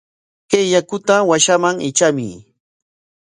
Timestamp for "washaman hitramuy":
1.29-2.35